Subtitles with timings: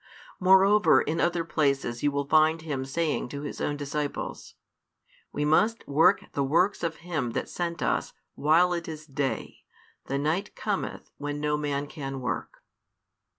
[0.39, 4.55] Moreover, in other places you will find Him saying to His own disciples:
[5.31, 9.59] We must work the works of Him That sent us, while it is day;
[10.07, 12.63] the night cometh, when no man can work.